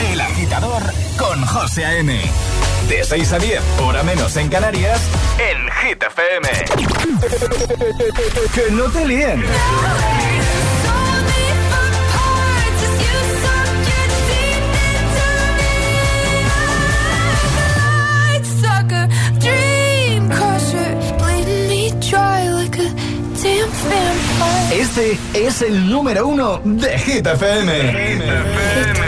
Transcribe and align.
El 0.00 0.20
agitador 0.20 0.82
con 1.16 1.44
José 1.44 1.84
A.M. 1.84 2.20
De 2.88 3.04
6 3.04 3.32
a 3.32 3.38
10, 3.38 3.60
hora 3.82 4.02
menos 4.02 4.36
en 4.36 4.48
Canarias, 4.48 5.00
en 5.38 5.68
Hit 5.70 6.02
FM. 6.02 6.48
que 8.54 8.70
no 8.72 8.84
te 8.84 9.06
líen. 9.06 9.44
Este 24.72 25.18
es 25.34 25.62
el 25.62 25.88
número 25.90 26.26
uno 26.26 26.60
de 26.64 26.98
Hit 26.98 27.26
FM. 27.26 27.72
Give 27.92 29.07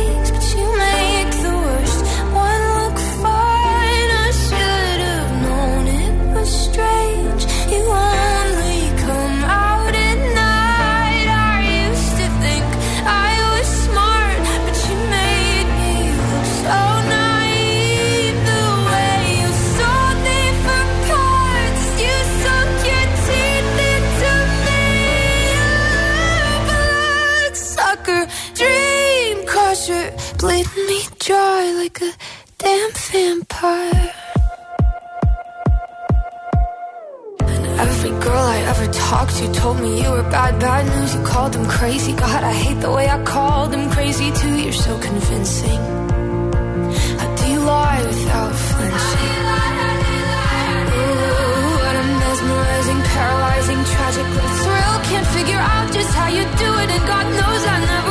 like 31.81 32.01
a 32.01 32.13
damn 32.59 32.91
vampire. 33.09 34.13
And 37.39 37.65
every 37.85 38.13
girl 38.25 38.45
I 38.55 38.59
ever 38.71 38.87
talked 39.09 39.35
to 39.37 39.45
told 39.61 39.77
me 39.83 39.89
you 40.03 40.09
were 40.15 40.27
bad, 40.37 40.53
bad 40.59 40.83
news. 40.93 41.15
You 41.15 41.21
called 41.33 41.53
them 41.53 41.65
crazy. 41.77 42.13
God, 42.13 42.43
I 42.43 42.53
hate 42.65 42.79
the 42.85 42.91
way 42.97 43.05
I 43.09 43.17
called 43.23 43.71
them 43.73 43.89
crazy 43.95 44.29
too. 44.39 44.55
You're 44.63 44.81
so 44.87 44.93
convincing. 45.09 45.81
How 47.19 47.29
do 47.39 47.43
you 47.53 47.61
lie 47.73 48.01
without 48.09 48.53
flinching? 48.67 49.33
Ooh, 50.97 51.81
what 51.83 51.95
a 52.01 52.05
mesmerizing, 52.21 53.01
paralyzing, 53.13 53.81
tragic 53.93 54.27
little 54.35 54.55
thrill. 54.63 54.95
Can't 55.09 55.29
figure 55.37 55.63
out 55.73 55.85
just 55.97 56.11
how 56.19 56.29
you 56.37 56.43
do 56.63 56.69
it, 56.83 56.89
and 56.95 57.03
God 57.13 57.25
knows 57.39 57.61
I 57.73 57.77
never 57.91 58.10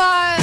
Bye. 0.00 0.39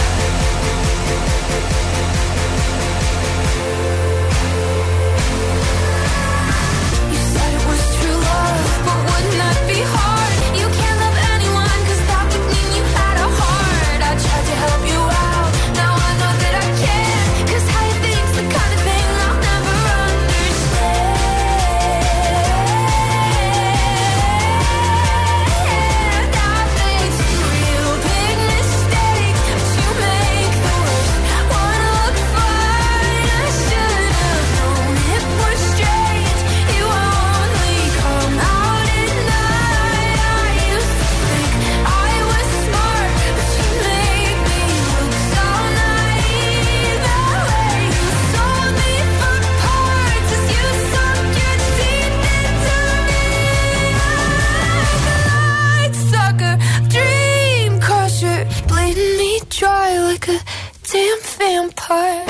Damn 60.92 61.20
vampire. 61.40 62.26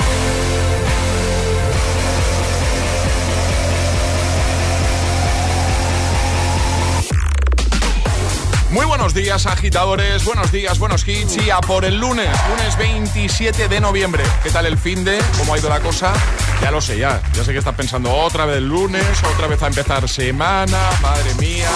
Muy 8.70 8.84
buenos 8.84 9.14
días, 9.14 9.46
agitadores. 9.46 10.24
Buenos 10.24 10.52
días, 10.52 10.78
buenos 10.78 11.08
hits. 11.08 11.38
Y 11.38 11.50
a 11.50 11.60
por 11.60 11.84
el 11.84 11.98
lunes, 11.98 12.28
lunes 12.50 12.76
27 12.76 13.68
de 13.68 13.80
noviembre. 13.80 14.22
¿Qué 14.42 14.50
tal 14.50 14.66
el 14.66 14.76
fin 14.76 15.04
de? 15.04 15.18
¿Cómo 15.38 15.54
ha 15.54 15.58
ido 15.58 15.70
la 15.70 15.80
cosa? 15.80 16.12
Ya 16.60 16.70
lo 16.70 16.80
sé, 16.80 16.98
ya. 16.98 17.22
Ya 17.34 17.44
sé 17.44 17.52
que 17.52 17.58
estás 17.58 17.74
pensando 17.74 18.12
otra 18.12 18.44
vez 18.44 18.60
lunes, 18.60 19.04
otra 19.32 19.46
vez 19.46 19.62
a 19.62 19.68
empezar 19.68 20.08
semana. 20.08 20.90
Madre 21.00 21.34
mía. 21.34 21.70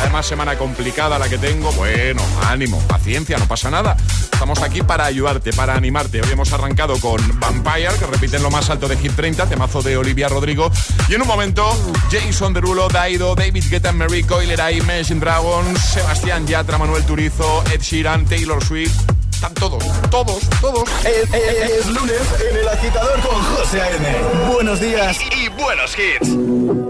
Además, 0.00 0.26
semana 0.26 0.56
complicada 0.56 1.18
la 1.18 1.28
que 1.28 1.38
tengo. 1.38 1.72
Bueno, 1.72 2.22
ánimo, 2.46 2.78
paciencia, 2.86 3.38
no 3.38 3.46
pasa 3.46 3.70
nada. 3.70 3.96
Estamos 4.32 4.62
aquí 4.62 4.82
para 4.82 5.06
ayudarte, 5.06 5.52
para 5.52 5.74
animarte. 5.74 6.20
Hoy 6.20 6.30
hemos 6.30 6.52
arrancado 6.52 6.98
con 7.00 7.20
Vampire, 7.40 7.90
que 7.98 8.06
repiten 8.06 8.42
lo 8.42 8.50
más 8.50 8.70
alto 8.70 8.86
de 8.86 8.96
Hit 8.96 9.16
30, 9.16 9.46
temazo 9.46 9.82
de 9.82 9.96
Olivia 9.96 10.28
Rodrigo. 10.28 10.70
Y 11.08 11.14
en 11.14 11.22
un 11.22 11.28
momento, 11.28 11.66
Jason 12.10 12.52
Derulo, 12.52 12.88
Daido, 12.88 13.34
David 13.34 13.64
Guetta, 13.68 13.92
Mary 13.92 14.22
Coiler, 14.22 14.60
Imagine 14.72 15.20
Dragons, 15.20 15.80
Sebastián 15.80 16.46
Yatra, 16.46 16.78
Manuel 16.78 17.04
Turizo, 17.04 17.64
Ed 17.72 17.80
Sheeran, 17.80 18.26
Taylor 18.26 18.62
Swift. 18.62 19.17
Están 19.38 19.54
todos, 19.54 19.84
todos, 20.10 20.40
todos. 20.60 20.82
Es, 21.04 21.32
es- 21.32 21.70
es 21.70 21.86
lunes 21.86 22.20
en 22.50 22.56
el 22.56 22.68
agitador 22.68 23.20
con 23.20 23.40
José 23.40 23.80
A.M. 23.80 24.52
Buenos 24.52 24.80
días. 24.80 25.16
Y, 25.30 25.44
y 25.44 25.48
buenos 25.50 25.96
hits. 25.96 26.87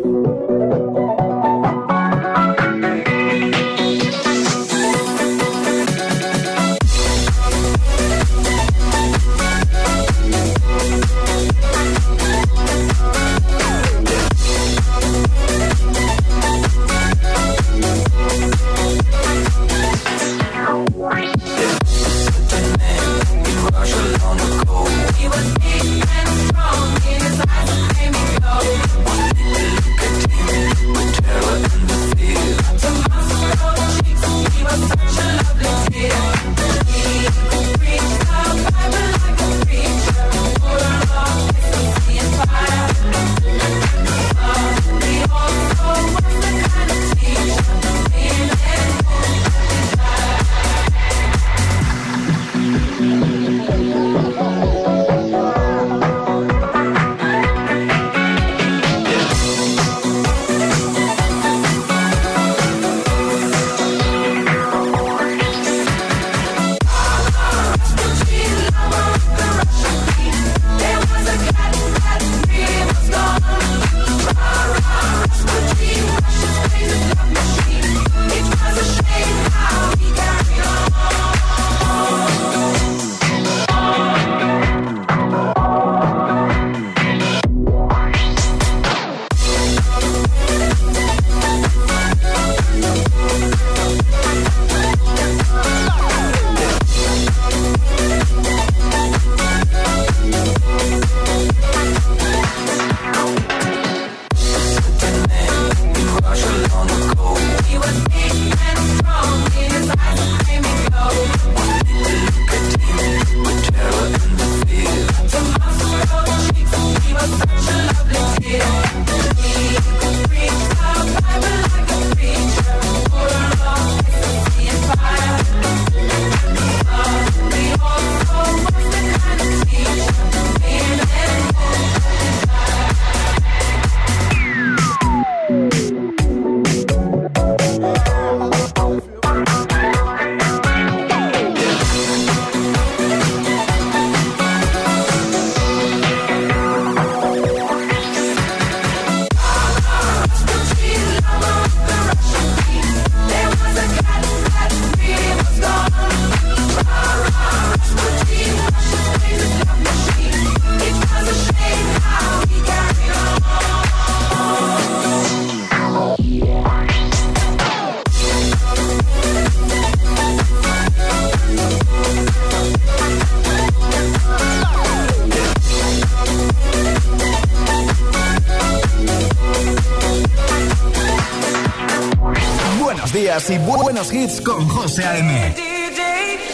Y 183.29 183.59
buenos 183.59 184.11
hits 184.11 184.41
con 184.41 184.67
José 184.69 185.05
A.M. 185.05 185.55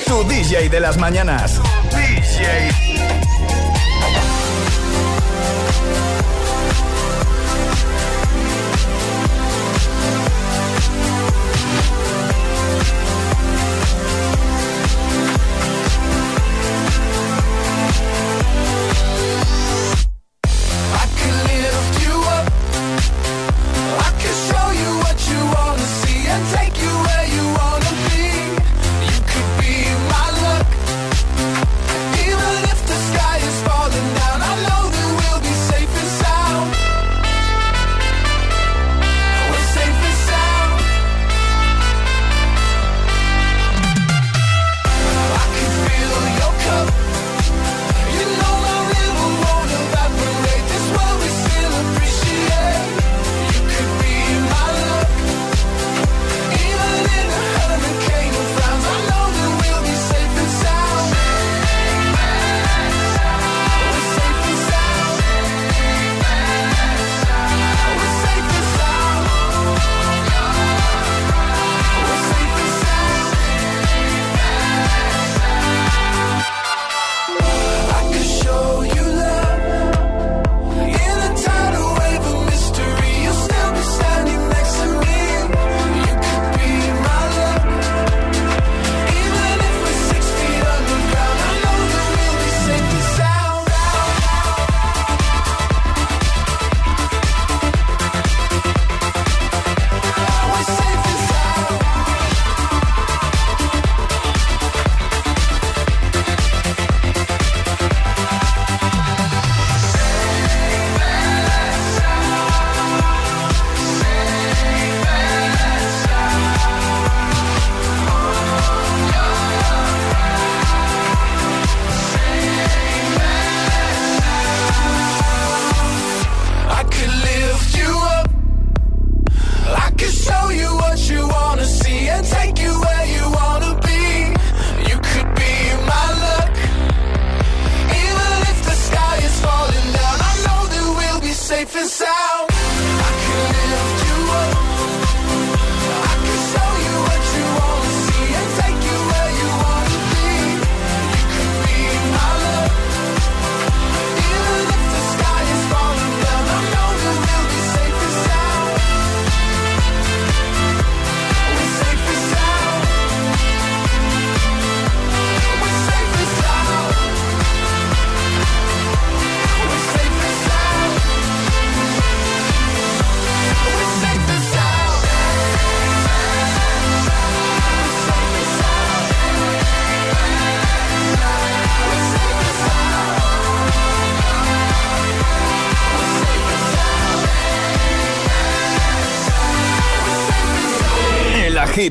Tu 0.06 0.24
DJ 0.24 0.68
de 0.68 0.80
las 0.80 0.96
mañanas. 0.96 1.60
DJ. 1.90 2.83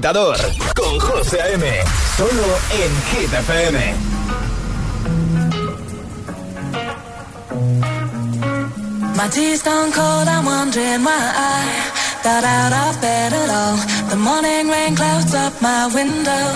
Con 0.03 0.99
José 0.99 1.39
A.M. 1.39 1.65
Solo 2.17 2.59
en 2.71 2.91
Hit. 3.09 3.31
My 9.15 9.29
tea's 9.29 9.63
gone 9.63 9.93
cold, 9.93 10.27
I'm 10.27 10.43
wondering 10.45 11.05
why 11.05 11.15
I 11.15 12.21
got 12.21 12.43
out 12.43 12.73
of 12.73 12.99
bed 12.99 13.31
at 13.31 13.49
all. 13.49 13.77
The 14.09 14.17
morning 14.17 14.67
rain 14.67 14.93
clouds 14.93 15.33
up 15.33 15.53
my 15.61 15.87
window, 15.95 16.47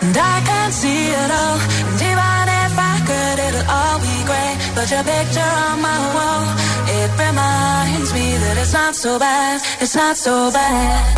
and 0.00 0.16
I 0.16 0.40
can't 0.46 0.72
see 0.72 1.08
it 1.08 1.30
all. 1.30 1.58
And 1.92 2.00
if 2.00 2.74
I 2.90 2.96
could, 3.04 3.38
it'll 3.48 3.68
all 3.68 3.98
be 4.00 4.16
great. 4.24 4.56
But 4.74 4.90
your 4.90 5.04
picture 5.04 5.52
on 5.68 5.82
my 5.82 6.00
wall, 6.16 6.44
it 6.88 7.10
reminds 7.20 8.14
me 8.14 8.38
that 8.38 8.56
it's 8.56 8.72
not 8.72 8.94
so 8.94 9.18
bad, 9.18 9.60
it's 9.82 9.94
not 9.94 10.16
so 10.16 10.50
bad. 10.50 11.17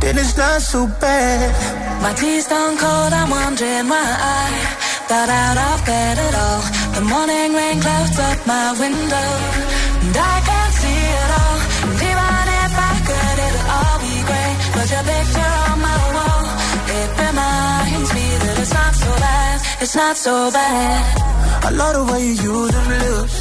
then 0.00 0.18
it's 0.18 0.36
not 0.36 0.60
so 0.62 0.86
bad. 1.00 2.02
My 2.02 2.12
tea's 2.14 2.46
gone 2.48 2.76
cold, 2.76 3.12
I'm 3.12 3.30
wondering 3.30 3.86
why 3.92 4.08
I 4.38 4.80
got 5.08 5.28
out 5.28 5.58
of 5.68 5.78
bed 5.86 6.16
at 6.26 6.34
all. 6.44 6.62
The 6.96 7.04
morning 7.12 7.50
rain 7.58 7.78
clouds 7.80 8.18
up 8.18 8.38
my 8.46 8.66
window, 8.82 9.28
and 10.04 10.16
I 10.16 10.36
can't 10.48 10.74
see 10.80 11.00
it 11.20 11.30
all. 11.40 11.58
And 11.86 11.98
even 12.10 12.44
if 12.64 12.72
I 12.90 12.92
could, 13.08 13.36
it'll 13.46 13.68
all 13.76 13.96
be 14.06 14.16
great. 14.28 14.56
But 14.74 14.86
your 14.92 15.04
picture 15.12 15.52
on 15.68 15.78
my 15.88 16.00
wall, 16.16 16.42
it 16.98 17.08
reminds 17.24 18.10
me 18.16 18.26
that 18.42 18.56
it's 18.62 18.74
not 18.80 18.94
so 19.02 19.10
bad, 19.26 19.56
it's 19.82 19.96
not 20.02 20.16
so 20.16 20.34
bad. 20.50 21.30
I 21.66 21.70
love 21.70 21.94
the 21.98 22.04
way 22.12 22.20
you 22.28 22.34
use 22.52 22.72
them 22.72 22.88
lips. 22.88 23.36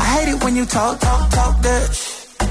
I 0.00 0.04
hate 0.14 0.28
it 0.34 0.44
when 0.44 0.54
you 0.54 0.66
talk, 0.66 1.00
talk, 1.00 1.30
talk 1.30 1.62
that 1.62 2.07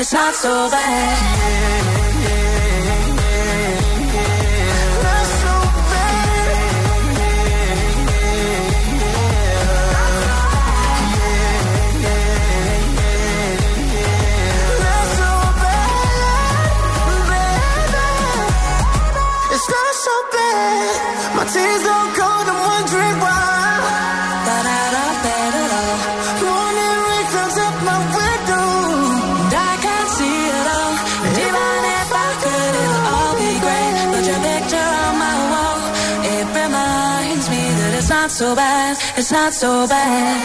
It's 0.00 0.14
not 0.14 0.34
so 0.34 0.70
bad. 0.70 1.60
tears 21.52 21.82
don't 21.82 22.09
so 38.40 38.54
bad. 38.54 38.96
It's 39.18 39.30
not 39.30 39.52
so 39.52 39.86
bad. 39.86 40.40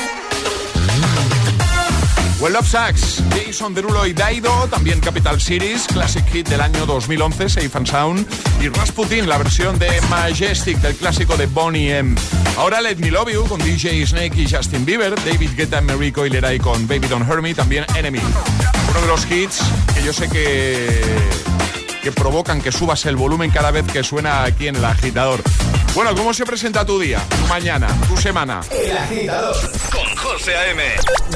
Well 2.42 2.62
Sax, 2.62 3.24
Jason 3.30 3.74
Derulo 3.74 4.06
y 4.06 4.12
Daido, 4.12 4.68
también 4.68 5.00
Capital 5.00 5.40
Cities, 5.40 5.88
Classic 5.88 6.26
Hit 6.26 6.50
del 6.50 6.60
año 6.60 6.86
2011, 6.86 7.48
Safe 7.48 7.78
and 7.78 7.88
Sound, 7.88 8.28
y 8.60 8.68
Rasputin, 8.68 9.30
la 9.30 9.38
versión 9.38 9.80
de 9.80 10.02
Majestic 10.10 10.78
del 10.80 10.94
clásico 10.96 11.38
de 11.38 11.46
Bonnie 11.46 11.98
M. 11.98 12.16
Ahora 12.58 12.82
Let 12.82 12.98
Me 12.98 13.12
Love 13.12 13.32
You 13.32 13.48
con 13.48 13.60
DJ 13.62 14.06
Snake 14.06 14.42
y 14.42 14.50
Justin 14.50 14.84
Bieber, 14.84 15.16
David 15.24 15.52
Guetta, 15.56 15.80
Mary 15.80 16.12
Coileray 16.12 16.60
con 16.60 16.86
Baby 16.88 17.08
Don't 17.08 17.26
Hurt 17.30 17.42
Me, 17.42 17.54
también 17.54 17.86
Enemy. 17.96 18.20
Uno 18.90 19.02
de 19.02 19.08
los 19.08 19.26
hits 19.32 19.62
que 19.94 20.04
yo 20.04 20.12
sé 20.12 20.28
que, 20.28 21.02
que 22.06 22.12
provocan 22.12 22.62
que 22.62 22.72
subas 22.72 23.04
el 23.08 23.16
volumen 23.16 23.50
cada 23.50 23.72
vez 23.72 23.84
que 23.92 24.04
suena 24.04 24.44
aquí 24.44 24.68
en 24.68 24.76
el 24.76 24.86
agitador. 24.86 25.42
Bueno, 25.96 26.14
¿cómo 26.14 26.36
se 26.36 26.46
presenta 26.46 26.86
tu 26.86 27.00
día, 27.00 27.20
tu 27.30 27.48
mañana, 27.48 27.88
tu 28.08 28.16
semana? 28.16 28.62
El 28.70 28.96
agitador 28.96 29.56
con 29.92 30.16
José 30.16 30.56
A.M. 30.56 30.84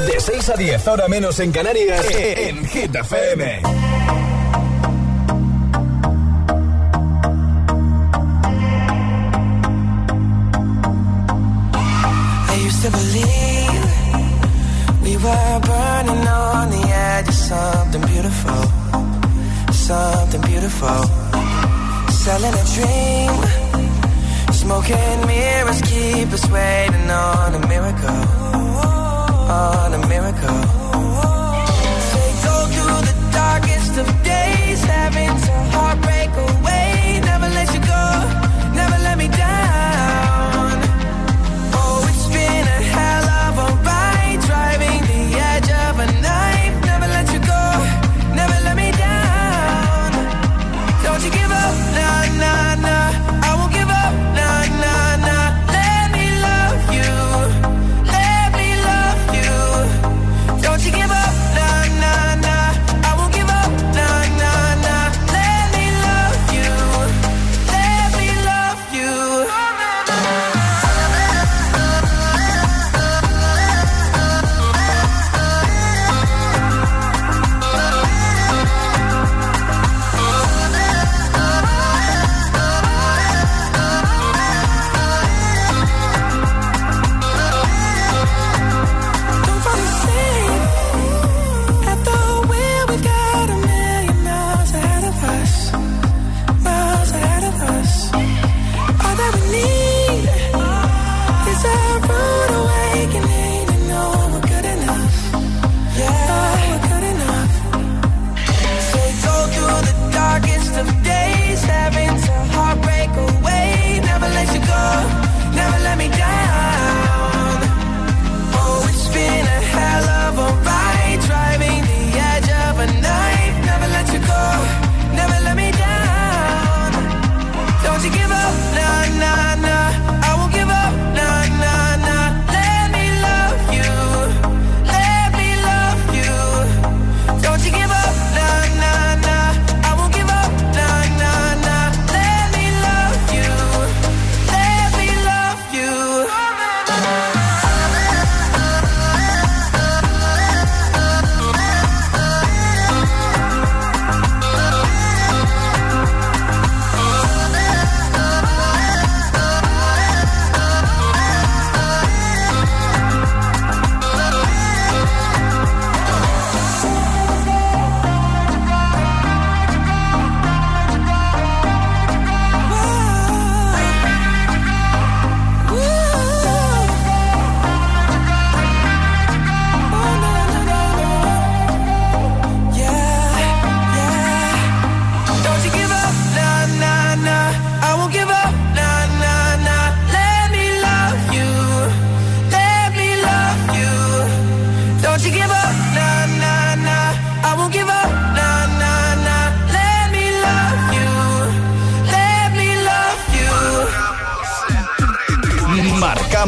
De 0.06 0.20
6 0.20 0.50
a 0.50 0.54
10, 0.54 0.88
ahora 0.88 1.08
menos 1.08 1.40
en 1.40 1.52
Canarias, 1.52 2.06
en 2.12 2.68
Hit 2.68 2.96
FM. 2.96 3.62
I 12.48 12.68
used 12.68 12.84
to 12.84 12.92
believe 12.92 13.86
we 15.02 15.18
were 15.18 15.60
burning 15.62 16.28
on 16.28 16.70
the 16.70 16.88
edge 16.94 17.28
of 17.28 17.34
something 17.34 18.02
beautiful, 18.02 18.72
something 19.90 20.42
beautiful. 20.42 21.02
Selling 22.24 22.56
a 22.62 22.66
dream 22.76 23.34
Smoking 24.62 25.20
mirrors 25.26 25.82
keep 25.82 26.28
us 26.38 26.46
waiting 26.56 27.10
on 27.10 27.56
a 27.60 27.62
miracle, 27.74 28.22
on 29.66 29.90
a 30.00 30.02
miracle. 30.14 30.60
They 32.14 32.32
go 32.48 32.56
through 32.74 33.00
the 33.10 33.16
darkest 33.42 33.94
of 34.02 34.08
days, 34.34 34.80
having 34.96 35.34
to 35.46 35.54
heartbreak 35.76 36.32
away. 36.48 37.22
Never 37.32 37.50
let 37.58 37.68
you 37.76 37.82
go, 37.96 38.06
never 38.80 38.98
let 39.08 39.18
me 39.18 39.28
down. 39.28 39.79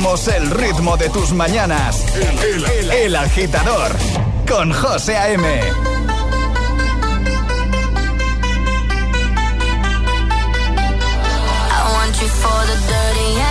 El 0.02 0.50
ritmo 0.50 0.98
de 0.98 1.10
tus 1.10 1.32
mañanas. 1.32 2.04
El, 2.92 3.16
agitador 3.16 3.92
con 4.48 4.74
José 4.74 5.16
A.M. 5.16 5.62
For 12.42 12.66
the 12.66 12.78
dirty 12.88 13.51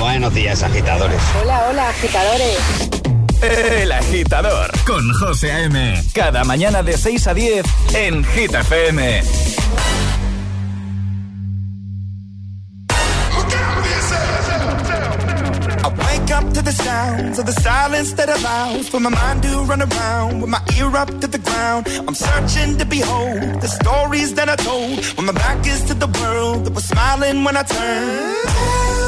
Buenos 0.00 0.34
días, 0.34 0.64
agitadores. 0.64 1.20
Hola, 1.40 1.68
hola, 1.68 1.90
agitadores. 1.90 2.58
El 3.40 3.92
agitador 3.92 4.68
con 4.84 5.12
José 5.12 5.52
A.M. 5.52 6.02
Cada 6.12 6.42
mañana 6.42 6.82
de 6.82 6.98
6 6.98 7.28
a 7.28 7.34
10 7.34 7.64
en 7.94 8.24
Gita 8.24 8.60
FM. 8.62 9.22
up 16.30 16.52
to 16.52 16.60
the 16.60 16.72
sounds 16.72 17.38
of 17.38 17.46
the 17.46 17.52
silence 17.52 18.12
that 18.12 18.28
allows 18.28 18.88
for 18.88 19.00
my 19.00 19.08
mind 19.08 19.42
to 19.42 19.48
run 19.62 19.80
around 19.80 20.42
with 20.42 20.50
my 20.50 20.60
ear 20.76 20.94
up 20.94 21.08
to 21.20 21.26
the 21.26 21.38
ground. 21.38 21.86
I'm 22.06 22.14
searching 22.14 22.76
to 22.76 22.84
behold 22.84 23.60
the 23.62 23.66
stories 23.66 24.34
that 24.34 24.48
I 24.48 24.56
told 24.56 25.04
when 25.16 25.26
my 25.26 25.32
back 25.32 25.66
is 25.66 25.82
to 25.84 25.94
the 25.94 26.06
world 26.20 26.66
that 26.66 26.74
was 26.74 26.84
smiling 26.84 27.44
when 27.44 27.56
I 27.56 27.62
turned. 27.62 29.07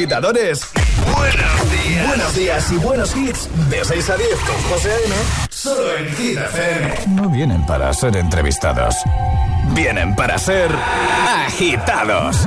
agitadores. 0.00 0.62
Buenos 1.14 1.84
días. 1.84 2.06
Buenos 2.06 2.34
días 2.34 2.72
y 2.72 2.76
buenos 2.76 3.14
hits. 3.14 3.48
De 3.68 3.84
6 3.84 4.10
a 4.10 4.16
10 4.16 4.28
con 4.38 4.62
José 4.70 4.90
A.M. 4.92 5.14
Solo 5.50 5.94
en 5.94 6.16
Hit 6.16 6.38
FM. 6.38 6.94
No 7.08 7.28
vienen 7.28 7.66
para 7.66 7.92
ser 7.92 8.16
entrevistados. 8.16 8.94
Vienen 9.74 10.16
para 10.16 10.38
ser 10.38 10.70
agitados. 11.28 12.46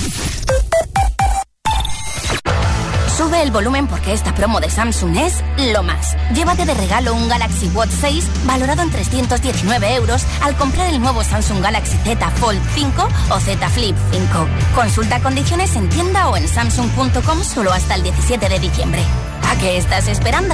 El 3.41 3.49
volumen 3.49 3.87
porque 3.87 4.13
esta 4.13 4.35
promo 4.35 4.59
de 4.59 4.69
Samsung 4.69 5.17
es 5.17 5.43
lo 5.73 5.81
más. 5.81 6.15
Llévate 6.35 6.63
de 6.63 6.75
regalo 6.75 7.15
un 7.15 7.27
Galaxy 7.27 7.69
Watch 7.69 7.89
6 7.89 8.29
valorado 8.45 8.83
en 8.83 8.91
319 8.91 9.95
euros 9.95 10.27
al 10.43 10.55
comprar 10.55 10.93
el 10.93 11.01
nuevo 11.01 11.23
Samsung 11.23 11.59
Galaxy 11.59 11.97
Z 12.03 12.29
Fold 12.35 12.61
5 12.75 13.07
o 13.31 13.39
Z 13.39 13.69
Flip 13.69 13.97
5. 14.11 14.47
Consulta 14.75 15.19
condiciones 15.21 15.75
en 15.75 15.89
tienda 15.89 16.29
o 16.29 16.37
en 16.37 16.47
samsung.com 16.47 17.43
solo 17.43 17.73
hasta 17.73 17.95
el 17.95 18.03
17 18.03 18.47
de 18.47 18.59
diciembre. 18.59 19.01
¿A 19.49 19.55
qué 19.57 19.77
estás 19.77 20.07
esperando? 20.07 20.53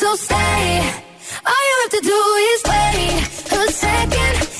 so 0.00 0.14
stay. 0.16 0.80
All 1.46 1.62
you 1.68 1.76
have 1.82 1.90
to 1.90 2.02
do 2.12 2.20
is 2.50 2.62
wait 2.70 3.58
a 3.58 3.72
second. 3.72 4.59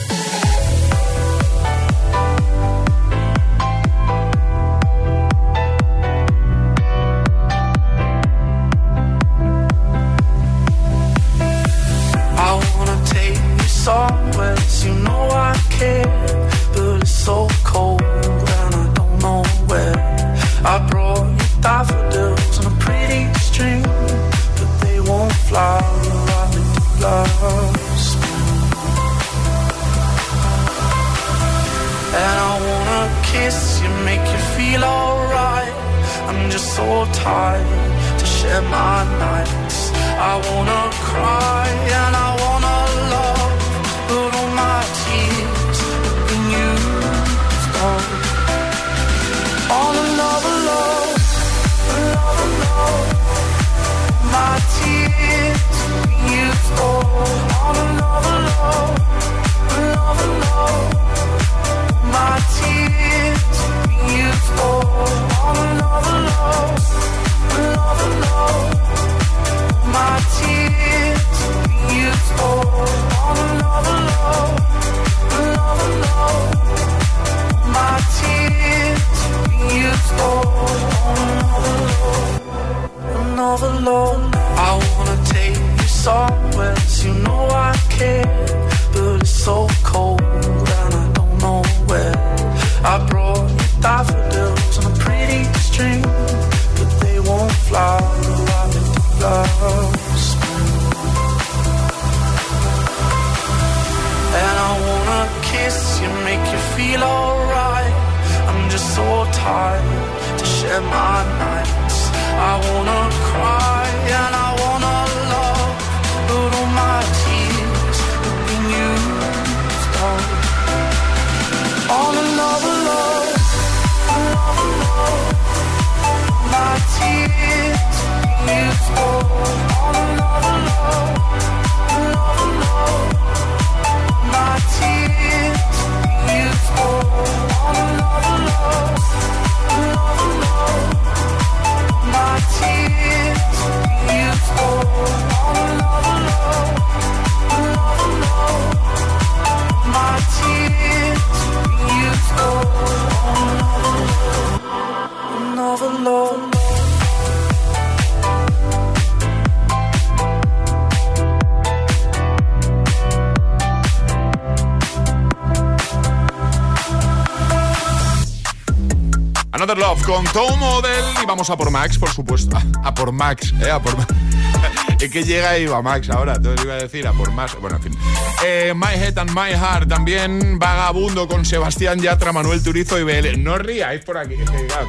a 171.49 171.57
por 171.57 171.71
Max, 171.71 171.97
por 171.97 172.09
supuesto. 172.09 172.57
A, 172.83 172.93
por 172.93 173.11
Max, 173.11 173.53
¿eh? 173.61 173.71
A 173.71 173.81
por 173.81 173.95
Es 174.99 175.09
que 175.09 175.23
llega 175.23 175.57
y 175.57 175.65
va 175.65 175.81
Max 175.81 176.09
ahora, 176.09 176.35
entonces 176.35 176.63
iba 176.63 176.75
a 176.75 176.77
decir 176.77 177.07
a 177.07 177.13
por 177.13 177.31
más. 177.31 177.59
Bueno, 177.59 177.77
en 177.77 177.83
fin. 177.83 177.97
Eh, 178.45 178.73
my 178.75 178.93
Head 178.93 179.17
and 179.17 179.31
My 179.31 179.51
Heart 179.51 179.89
también 179.89 180.59
vagabundo 180.59 181.27
con 181.27 181.45
Sebastián 181.45 181.99
Yatra, 181.99 182.31
Manuel 182.31 182.61
Turizo 182.61 182.99
y 182.99 183.03
BL. 183.03 183.41
No 183.41 183.57
ríais 183.57 184.03
por 184.05 184.17
aquí. 184.17 184.35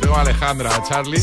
Tengo 0.01 0.17
a 0.17 0.21
Alejandra, 0.21 0.75
a 0.75 0.83
Charlie 0.83 1.23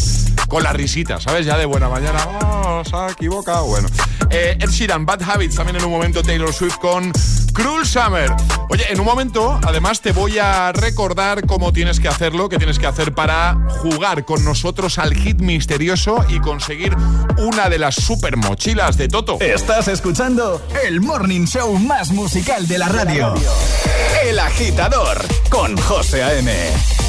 con 0.49 0.63
la 0.63 0.73
risita, 0.73 1.21
¿sabes? 1.21 1.45
Ya 1.45 1.57
de 1.57 1.65
buena 1.65 1.87
mañana. 1.87 2.19
Oh, 2.43 2.83
se 2.83 2.95
ha 2.95 3.09
equivocado. 3.09 3.65
Bueno. 3.67 3.87
Eh, 4.31 4.57
Ed 4.59 4.69
Sheeran, 4.69 5.05
Bad 5.05 5.21
Habits, 5.23 5.55
también 5.55 5.77
en 5.77 5.85
un 5.85 5.91
momento 5.91 6.21
Taylor 6.21 6.53
Swift 6.53 6.77
con 6.77 7.11
Cruel 7.53 7.85
Summer. 7.85 8.31
Oye, 8.69 8.85
en 8.89 8.99
un 8.99 9.05
momento, 9.05 9.59
además, 9.65 10.01
te 10.01 10.11
voy 10.11 10.37
a 10.37 10.71
recordar 10.71 11.45
cómo 11.47 11.73
tienes 11.73 11.99
que 11.99 12.07
hacerlo, 12.07 12.49
qué 12.49 12.57
tienes 12.57 12.77
que 12.77 12.87
hacer 12.87 13.13
para 13.13 13.57
jugar 13.69 14.25
con 14.25 14.43
nosotros 14.43 14.99
al 14.99 15.15
hit 15.15 15.39
misterioso 15.39 16.25
y 16.29 16.39
conseguir 16.39 16.95
una 17.37 17.69
de 17.69 17.79
las 17.79 17.95
super 17.95 18.37
mochilas 18.37 18.97
de 18.97 19.07
Toto. 19.07 19.37
Estás 19.39 19.87
escuchando 19.87 20.61
el 20.83 21.01
morning 21.01 21.45
show 21.45 21.77
más 21.79 22.11
musical 22.11 22.67
de 22.67 22.77
la 22.77 22.89
radio. 22.89 23.33
El 24.23 24.37
agitador 24.39 25.25
con 25.49 25.75
José 25.77 26.23
A.M. 26.23 27.08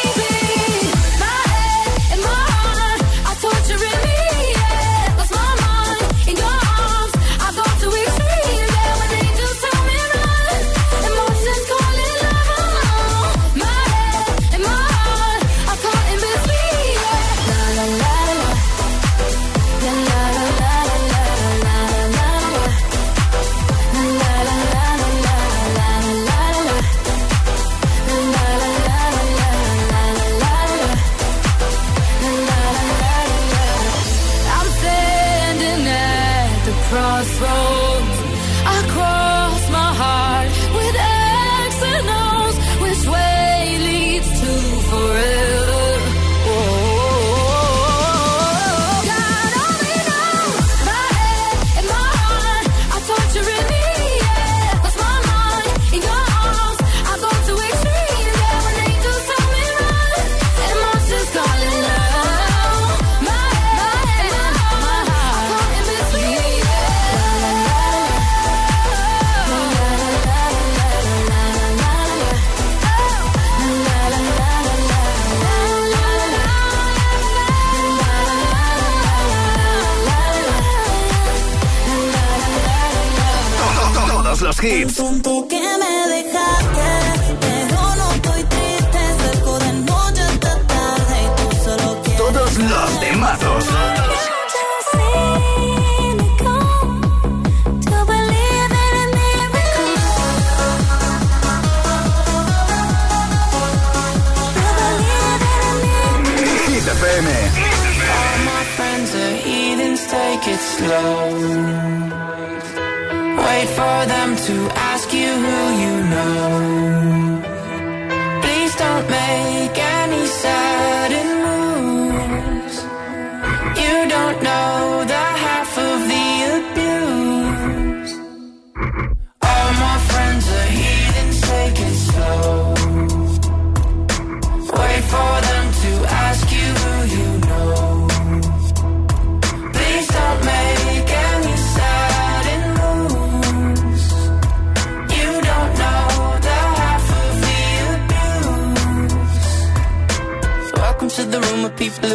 make 119.27 119.77
it 119.77 120.00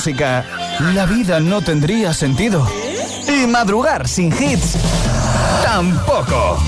Música, 0.00 0.46
la 0.94 1.04
vida 1.04 1.40
no 1.40 1.60
tendría 1.60 2.14
sentido. 2.14 2.66
Y 3.28 3.46
madrugar 3.46 4.08
sin 4.08 4.32
hits, 4.32 4.76
tampoco. 5.62 6.58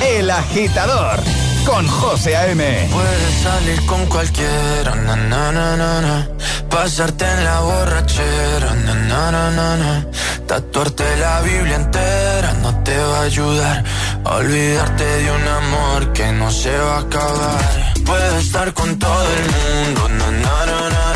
El 0.00 0.30
agitador, 0.30 1.20
con 1.66 1.86
José 1.86 2.34
A.M. 2.34 2.88
Puedes 2.90 3.34
salir 3.42 3.84
con 3.84 4.06
cualquiera, 4.06 4.94
na, 4.94 5.16
na, 5.16 5.52
na. 5.76 6.28
Pasarte 6.70 7.26
en 7.30 7.44
la 7.44 7.60
borrachera, 7.60 8.74
na. 8.74 10.06
Tatuarte 10.46 11.04
la 11.18 11.42
Biblia 11.42 11.76
entera 11.76 12.54
no 12.62 12.72
te 12.84 12.96
va 12.96 13.18
a 13.18 13.22
ayudar. 13.24 13.84
Olvidarte 14.24 15.04
de 15.04 15.30
un 15.30 15.46
amor 15.46 16.12
que 16.14 16.32
no 16.32 16.50
se 16.50 16.74
va 16.74 16.96
a 16.96 17.00
acabar. 17.00 17.92
Puedes 18.06 18.46
estar 18.46 18.72
con 18.72 18.98
todo 18.98 19.26
el 19.40 19.44
mundo, 19.52 20.08
na, 20.08 20.30
na, 20.30 20.88
na. 20.88 21.15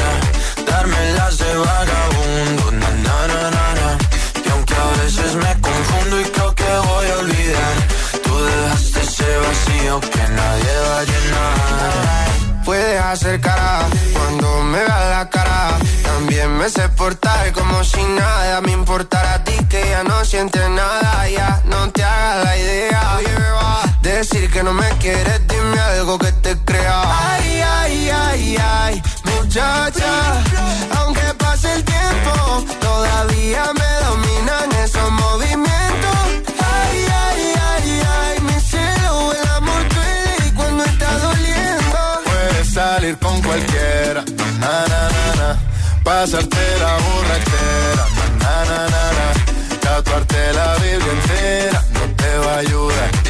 Darme 0.80 1.12
las 1.12 1.36
de 1.36 1.56
vagabundo, 1.58 2.70
na, 2.70 2.88
na, 2.88 3.26
na, 3.26 3.50
na, 3.50 3.74
na. 3.80 3.98
Y 4.46 4.48
aunque 4.48 4.74
a 4.74 5.02
veces 5.02 5.34
me 5.34 5.60
confundo 5.60 6.20
y 6.22 6.24
creo 6.24 6.54
que 6.54 6.64
voy 6.64 7.06
a 7.06 7.18
olvidar, 7.18 7.74
tú 8.24 8.44
dejaste 8.44 9.00
ese 9.02 9.36
vacío 9.44 10.00
que 10.00 10.24
nadie 10.38 10.72
va 10.88 11.00
a 11.00 11.04
llenar. 11.04 12.64
Puedes 12.64 12.98
hacer 12.98 13.42
cara 13.42 13.88
cuando 14.14 14.62
me 14.62 14.78
veas 14.78 15.10
la 15.16 15.28
cara. 15.28 15.78
También 16.02 16.56
me 16.56 16.70
sé 16.70 16.88
portar 16.88 17.52
como 17.52 17.84
si 17.84 18.02
nada 18.02 18.62
me 18.62 18.72
importara 18.72 19.34
a 19.34 19.44
ti 19.44 19.56
que 19.68 19.86
ya 19.86 20.02
no 20.02 20.24
sientes 20.24 20.66
nada. 20.70 21.28
Ya 21.28 21.60
no 21.66 21.90
te 21.90 22.02
hagas 22.02 22.44
la 22.44 22.56
idea. 22.56 22.80
Decir 24.20 24.50
que 24.50 24.62
no 24.62 24.74
me 24.74 24.86
quieres, 24.98 25.40
dime 25.48 25.80
algo 25.80 26.18
que 26.18 26.30
te 26.30 26.54
crea. 26.58 27.00
Ay, 27.32 27.62
ay, 27.62 28.10
ay, 28.10 28.56
ay, 28.60 29.02
muchacha. 29.24 30.12
Aunque 30.98 31.22
pase 31.38 31.72
el 31.72 31.82
tiempo, 31.82 32.66
todavía 32.80 33.64
me 33.72 33.90
dominan 34.06 34.72
esos 34.84 35.10
movimientos. 35.10 36.18
Ay, 36.60 37.06
ay, 37.24 37.54
ay, 37.72 38.02
ay, 38.20 38.40
mi 38.42 38.60
cielo, 38.60 39.32
el 39.32 39.48
amor 39.56 39.88
duele 39.88 40.48
y 40.48 40.50
cuando 40.50 40.84
está 40.84 41.18
doliendo. 41.18 41.98
Puedes 42.26 42.74
salir 42.74 43.16
con 43.16 43.40
cualquiera, 43.40 44.22
na, 44.60 44.84
na, 44.90 45.02
na, 45.16 45.34
na. 45.40 45.58
Pasarte 46.04 46.78
la 46.78 46.92
borrachera, 47.04 48.04
na, 48.38 48.64
na, 48.68 48.80
na, 48.94 49.04
na. 49.16 49.78
Tatuarte 49.80 50.52
la 50.52 50.74
Biblia 50.74 51.10
entera 51.10 51.84
no 51.94 52.14
te 52.16 52.36
va 52.36 52.54
a 52.56 52.58
ayudar. 52.58 53.29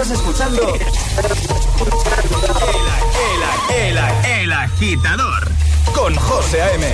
Estás 0.00 0.16
escuchando 0.16 0.62
el, 0.62 0.80
el, 3.74 3.98
el, 4.42 4.52
agitador 4.52 5.48
con 5.92 6.14
José 6.14 6.62
A.M. 6.62 6.86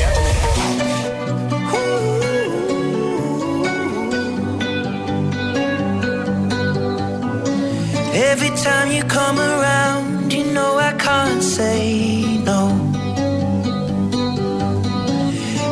Every 8.14 8.48
time 8.56 8.90
you 8.90 9.04
come 9.04 9.38
around, 9.38 10.32
you 10.32 10.44
know 10.54 10.78
I 10.78 10.94
can't 10.94 11.42
say 11.42 12.38
no. 12.38 12.70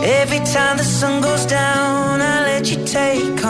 Every 0.04 0.40
time 0.52 0.76
the 0.76 0.84
sun 0.84 1.22
goes 1.22 1.46
down, 1.46 2.20
I 2.20 2.42
let 2.44 2.70
you 2.70 2.84
take 2.84 3.41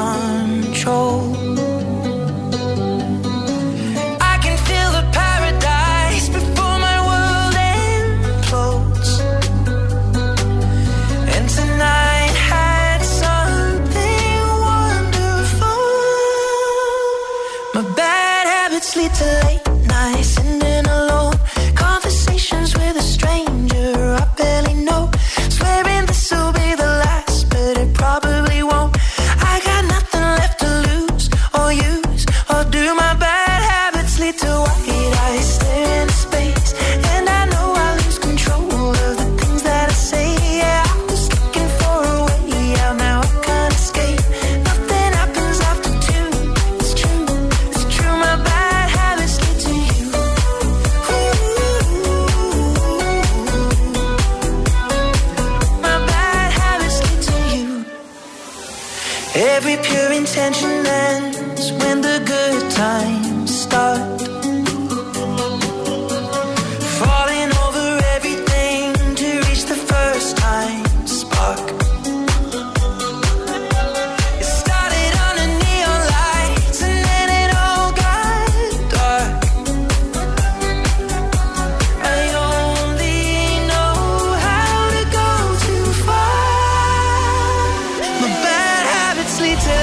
sweet 89.42 89.81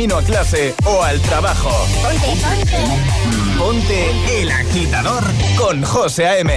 camino 0.00 0.16
a 0.16 0.22
clase 0.22 0.74
o 0.86 1.02
al 1.02 1.20
trabajo. 1.20 1.68
Ponte, 2.02 2.26
ponte. 2.40 3.58
Ponte 3.58 4.40
el 4.40 4.50
agitador 4.50 5.24
con 5.58 5.82
José 5.82 6.26
A.M. 6.26 6.49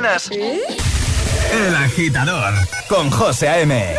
mañanas. 0.00 0.30
¿Eh? 0.30 0.60
El 1.52 1.76
agitador 1.76 2.54
con 2.88 3.10
José 3.10 3.48
A.M. 3.48 3.94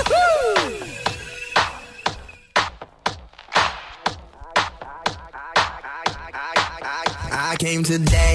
I 7.33 7.55
came 7.57 7.83
today. 7.83 8.30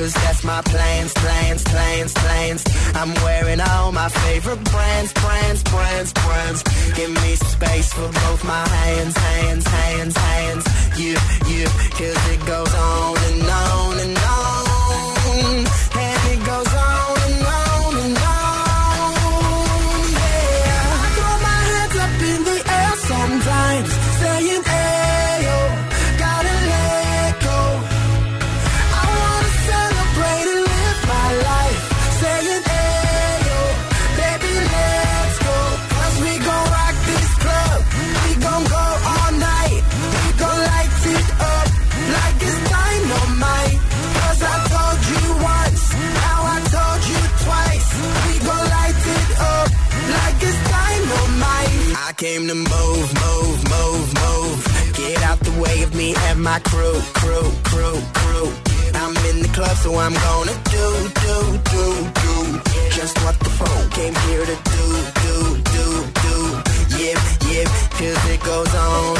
cause 0.00 0.14
that's 0.14 0.42
my 0.44 0.62
plans, 0.62 1.12
plans, 1.12 1.62
plans, 1.64 2.12
plans. 2.14 2.64
I'm 2.94 3.12
wearing 3.22 3.60
all 3.60 3.92
my 3.92 4.08
favorite 4.08 4.64
brands, 4.72 5.12
brands, 5.12 5.62
brands, 5.62 6.12
brands. 6.14 6.62
Give 6.96 7.10
me 7.22 7.32
space 7.36 7.92
for 7.92 8.08
both 8.08 8.42
my 8.44 8.66
hands, 8.66 9.16
hands, 9.16 9.66
hands, 9.66 10.16
hands. 10.16 10.64
You, 10.98 11.16
you, 11.52 11.64
cause 11.98 12.20
it 12.34 12.40
goes 12.46 12.74
on 12.74 13.16
and 13.28 13.42
on 13.68 13.94
and 14.04 14.16
on. 14.18 15.66
Hey, 15.96 16.09
my 56.50 56.58
crew, 56.58 56.98
crew, 57.14 57.48
crew, 57.70 57.98
crew. 58.18 58.48
I'm 59.00 59.14
in 59.30 59.36
the 59.40 59.50
club, 59.54 59.76
so 59.76 59.94
I'm 59.94 60.14
gonna 60.26 60.56
do, 60.76 60.86
do, 61.24 61.36
do, 61.72 61.84
do. 62.22 62.34
Just 62.90 63.16
what 63.22 63.38
the 63.38 63.50
phone 63.58 63.86
came 63.90 64.14
here 64.26 64.44
to 64.50 64.56
do, 64.74 64.86
do, 65.22 65.36
do, 65.74 65.86
do. 66.24 66.36
Yeah, 66.98 67.18
yep, 67.52 67.68
cause 67.98 68.22
it 68.34 68.40
goes 68.42 68.74
on 68.74 69.19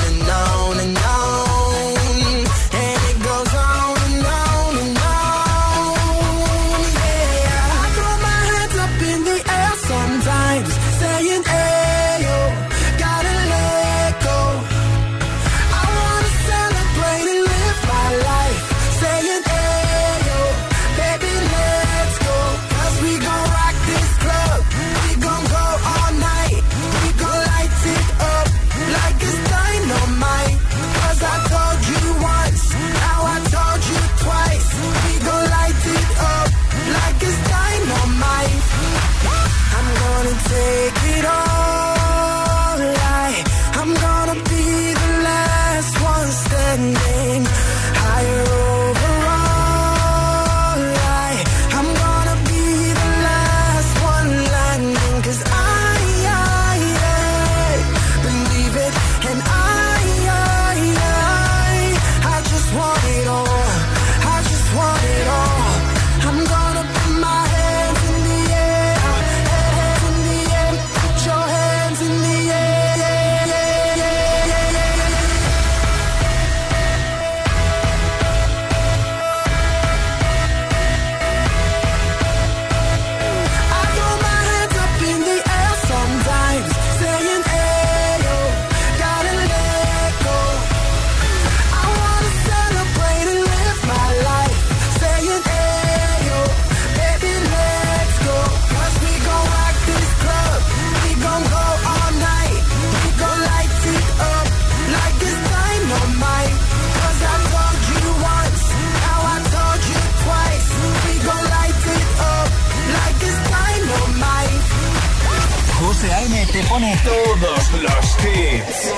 todos 117.05 117.73
los 117.83 118.17
hits. 118.25 118.93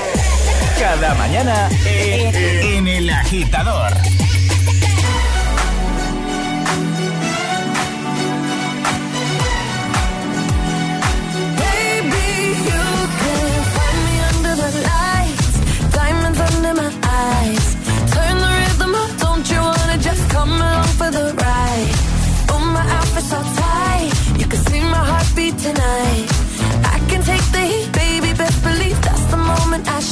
Cada 0.78 1.14
mañana 1.14 1.68
en 1.84 2.86
El 2.86 3.10
Agitador. 3.10 3.92
tonight. 25.62 26.21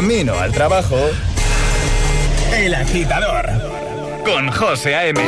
camino 0.00 0.32
al 0.38 0.50
trabajo. 0.50 0.96
El 2.54 2.74
Agitador. 2.74 3.44
Con 4.24 4.50
José 4.50 4.94
A.M. 4.94 5.20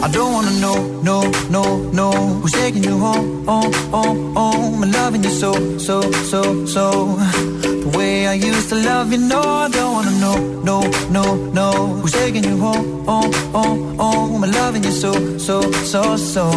I 0.00 0.08
don't 0.12 0.34
wanna 0.34 0.52
know, 0.60 0.76
no, 1.02 1.24
no, 1.50 1.64
no 1.92 2.12
Who's 2.42 2.52
taking 2.52 2.84
you 2.84 2.96
home, 3.00 3.44
home, 3.44 3.72
home, 3.90 4.34
home 4.36 4.82
I'm 4.84 4.92
loving 4.92 5.24
you 5.24 5.30
so, 5.30 5.52
so, 5.78 6.00
so, 6.30 6.64
so 6.64 7.16
The 7.60 7.90
way 7.98 8.28
I 8.28 8.34
used 8.34 8.68
to 8.68 8.76
love 8.76 9.10
you, 9.10 9.18
no 9.18 9.40
I 9.40 9.68
don't 9.68 9.94
wanna 9.94 10.12
know, 10.20 10.38
no, 10.62 10.80
no, 11.10 11.24
no 11.52 11.70
Who's 12.00 12.12
taking 12.12 12.44
you 12.44 12.56
home, 12.56 13.04
home, 13.04 13.32
home, 13.52 13.98
home 13.98 14.07
I'm 14.48 14.54
loving 14.54 14.82
you 14.82 14.92
so, 14.92 15.12
so, 15.36 15.60
so, 15.84 16.16
so 16.16 16.48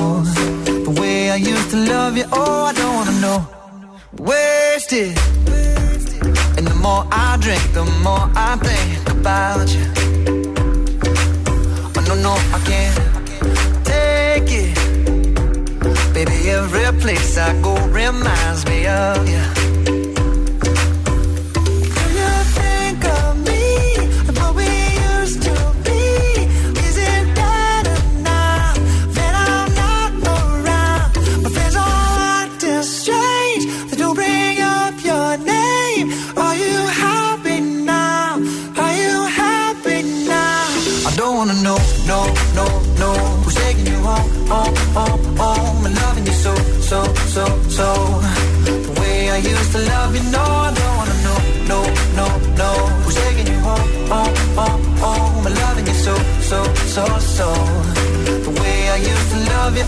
The 0.86 0.96
way 0.98 1.30
I 1.30 1.36
used 1.36 1.72
to 1.72 1.78
love 1.78 2.16
you, 2.16 2.24
oh 2.32 2.64
I 2.64 2.72
don't 2.72 2.96
wanna 2.96 3.20
know 3.20 3.46
Wasted 4.14 5.18
And 6.58 6.66
the 6.66 6.76
more 6.82 7.06
I 7.12 7.38
drink, 7.42 7.62
the 7.74 7.84
more 8.02 8.32
I 8.34 8.56
think 8.64 9.10
about 9.10 9.68
you 9.76 9.86
Oh 11.98 12.04
no, 12.08 12.16
no, 12.16 12.34
I 12.56 12.60
can't 12.64 13.86
take 13.86 14.50
it. 14.64 16.14
Baby, 16.14 16.50
every 16.50 16.98
place 17.02 17.38
I 17.38 17.62
go 17.62 17.76
reminds 17.88 18.66
me 18.68 18.88
of 18.88 19.28
you. 19.28 19.61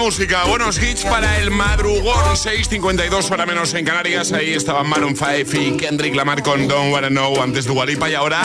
Música, 0.00 0.44
buenos 0.44 0.82
hits 0.82 1.04
para 1.04 1.38
el 1.40 1.50
madrugón 1.50 2.34
6.52 2.34 3.28
para 3.28 3.44
menos 3.44 3.74
en 3.74 3.84
Canarias. 3.84 4.32
Ahí 4.32 4.54
estaban 4.54 4.88
Maroon 4.88 5.14
5 5.14 5.60
y 5.60 5.76
Kendrick 5.76 6.14
Lamar 6.14 6.42
con 6.42 6.66
Don't 6.66 6.90
Wanna 6.90 7.08
Know 7.08 7.38
antes 7.42 7.66
de 7.66 7.70
Walipa 7.70 8.08
y 8.08 8.14
ahora 8.14 8.42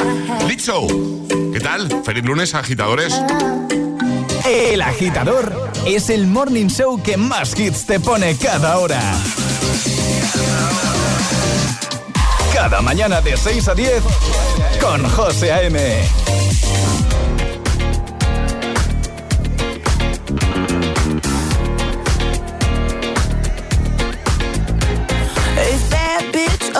Lizzo. 0.50 0.86
¿Qué 1.54 1.62
tal? 1.62 2.04
Feliz 2.04 2.26
lunes, 2.26 2.54
agitadores. 2.56 3.16
El 4.46 4.82
agitador 4.82 5.72
es 5.86 6.10
el 6.10 6.28
morning 6.28 6.68
show 6.68 7.02
que 7.02 7.16
más 7.16 7.58
hits 7.58 7.86
te 7.86 8.02
pone 8.02 8.36
cada 8.36 8.78
hora. 8.78 9.02
Cada 12.54 12.82
mañana 12.82 13.22
de 13.22 13.38
6 13.38 13.70
a 13.70 13.76
10 13.76 14.04
con 14.82 15.10
José 15.10 15.54
A.M. 15.54 16.25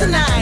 Tonight. 0.00 0.39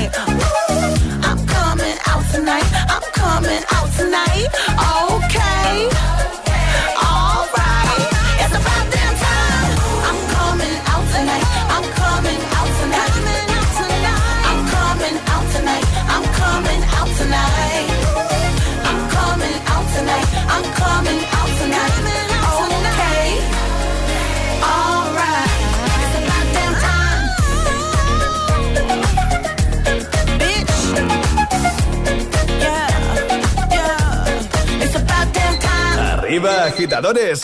Agitadores. 36.79 37.43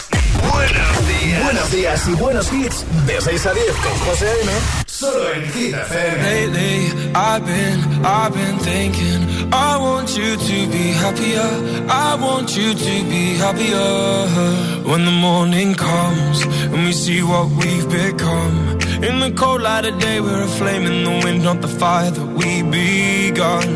Buenos 0.53 1.09
días. 1.09 1.43
Buenos 1.43 1.70
días 1.72 2.09
y 2.09 2.12
buenos 2.14 2.53
hits. 2.53 2.85
De 3.05 3.20
6 3.20 3.47
a 3.47 3.53
10 3.53 3.66
con 3.82 3.99
José 4.07 4.28
A.M. 4.28 4.53
Solo 4.87 5.32
en 5.32 5.53
Hit 5.53 5.74
FM. 5.74 6.22
Lately, 6.22 7.11
I've 7.16 7.45
been, 7.45 7.80
I've 8.05 8.32
been 8.32 8.59
thinking, 8.61 9.53
I 9.53 9.76
want 9.76 10.16
you 10.16 10.37
to 10.37 10.70
be 10.70 10.93
happier. 10.93 11.43
I 11.89 12.14
want 12.14 12.57
you 12.57 12.74
to 12.74 13.05
be 13.11 13.37
happier. 13.37 14.85
When 14.85 15.05
the 15.05 15.11
morning 15.11 15.74
comes 15.74 16.43
and 16.72 16.85
we 16.85 16.93
see 16.93 17.24
what 17.24 17.49
we've 17.59 17.89
become. 17.89 18.78
In 19.03 19.18
the 19.18 19.32
cold 19.35 19.62
light 19.62 19.85
of 19.85 19.99
day, 19.99 20.20
we're 20.20 20.45
a 20.45 20.47
flame 20.47 20.87
in 20.87 21.03
the 21.03 21.24
wind, 21.24 21.43
not 21.43 21.61
the 21.61 21.68
fire 21.68 22.12
that 22.12 22.26
we 22.39 22.62
begun. 22.62 23.66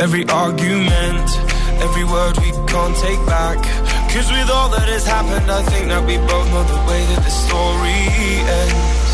Every 0.00 0.28
argument, 0.28 1.30
every 1.80 2.04
word 2.04 2.36
we 2.38 2.50
can't 2.66 2.96
take 2.96 3.24
back. 3.26 3.91
Cause 4.12 4.30
with 4.30 4.50
all 4.50 4.68
that 4.68 4.88
has 4.88 5.06
happened, 5.06 5.50
I 5.50 5.62
think 5.72 5.88
that 5.88 6.04
we 6.04 6.18
both 6.18 6.46
know 6.52 6.62
the 6.64 6.80
way 6.84 7.00
that 7.00 7.24
the 7.24 7.32
story 7.32 7.96
ends. 8.44 9.12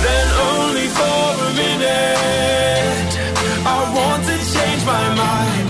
Then 0.00 0.26
only 0.56 0.88
for 0.88 1.20
a 1.44 1.52
minute 1.52 3.12
I 3.60 3.78
want 3.92 4.24
to 4.24 4.36
change 4.40 4.82
my 4.86 5.04
mind 5.20 5.69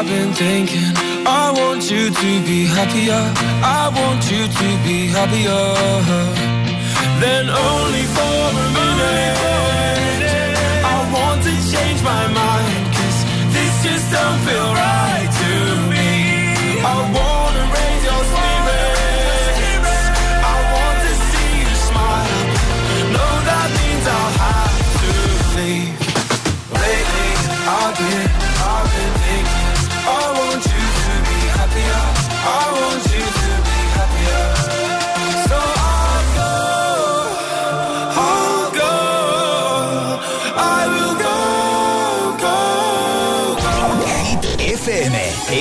I've 0.00 0.06
been 0.06 0.32
thinking. 0.32 0.96
I 1.26 1.52
want 1.54 1.90
you 1.90 2.08
to 2.08 2.30
be 2.48 2.64
happier. 2.64 3.20
I 3.62 3.92
want 3.94 4.22
you 4.32 4.48
to 4.48 4.68
be 4.82 5.08
happier. 5.08 5.66
Then 7.20 7.50
only 7.50 8.04
for 8.16 8.38
a 8.48 8.66
minute. 8.78 9.36
I 10.88 10.98
want 11.12 11.42
to 11.42 11.52
change 11.70 12.02
my 12.02 12.26
mind. 12.32 12.86
Cause 12.96 13.18
this 13.52 13.82
just 13.84 14.10
don't 14.10 14.38
feel 14.46 14.72
right 14.72 14.99